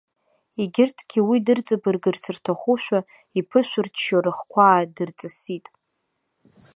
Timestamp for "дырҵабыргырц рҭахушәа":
1.45-2.99